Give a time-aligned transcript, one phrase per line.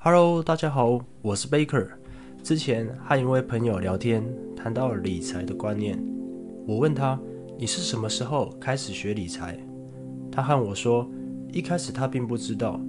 [0.00, 1.88] Hello，大家好，我是 Baker。
[2.44, 4.24] 之前和一位朋友聊天，
[4.54, 5.98] 谈到了理财的观念。
[6.68, 7.18] 我问他
[7.58, 9.58] ：“你是什么时候开始学理财？”
[10.30, 11.10] 他和我说
[11.52, 12.80] ：“一开始他并不知道，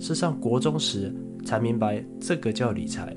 [0.00, 1.14] 是上国中时
[1.44, 3.14] 才明白这个叫理财。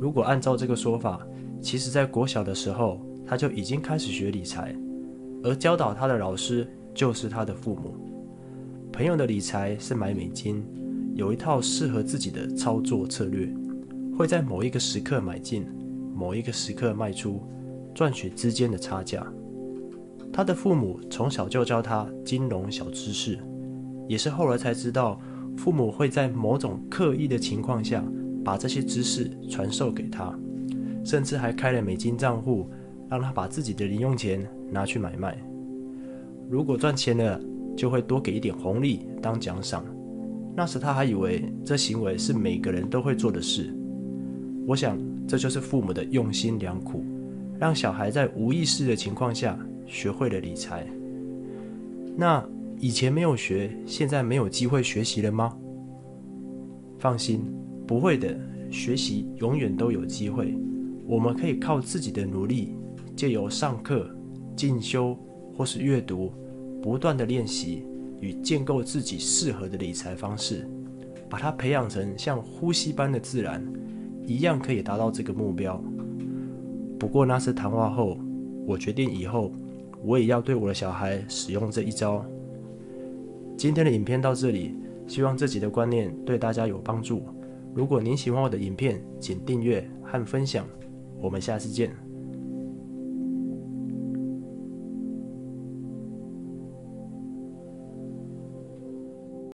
[0.00, 1.24] 如果按照这个说法，
[1.62, 4.74] 其实在国小的时候他就已经开始学理财，
[5.44, 7.94] 而教导他的老师就是他的父母。
[8.92, 10.60] 朋友的理财是买美金。”
[11.18, 13.52] 有一套适合自己的操作策略，
[14.16, 15.66] 会在某一个时刻买进，
[16.14, 17.42] 某一个时刻卖出，
[17.92, 19.26] 赚取之间的差价。
[20.32, 23.36] 他的父母从小就教他金融小知识，
[24.06, 25.20] 也是后来才知道，
[25.56, 28.00] 父母会在某种刻意的情况下
[28.44, 30.32] 把这些知识传授给他，
[31.04, 32.70] 甚至还开了美金账户，
[33.10, 35.36] 让他把自己的零用钱拿去买卖。
[36.48, 37.40] 如果赚钱了，
[37.76, 39.84] 就会多给一点红利当奖赏。
[40.58, 43.72] 那时他还以为这行为是每个人都会做的事。
[44.66, 47.04] 我想这就是父母的用心良苦，
[47.60, 50.84] 让小孩在无意识的情况下学会了理财。
[52.16, 52.44] 那
[52.76, 55.56] 以前没有学，现在没有机会学习了吗？
[56.98, 57.40] 放心，
[57.86, 58.36] 不会的，
[58.68, 60.58] 学习永远都有机会。
[61.06, 62.74] 我们可以靠自己的努力，
[63.14, 64.10] 借由上课、
[64.56, 65.16] 进修
[65.54, 66.32] 或是阅读，
[66.82, 67.84] 不断的练习。
[68.20, 70.68] 与建构自己适合的理财方式，
[71.28, 73.64] 把它培养成像呼吸般的自然，
[74.26, 75.82] 一样可以达到这个目标。
[76.98, 78.18] 不过那次谈话后，
[78.66, 79.52] 我决定以后
[80.02, 82.24] 我也要对我的小孩使用这一招。
[83.56, 84.74] 今天的影片到这里，
[85.06, 87.22] 希望这集的观念对大家有帮助。
[87.74, 90.66] 如果您喜欢我的影片，请订阅和分享。
[91.20, 92.07] 我们下次见。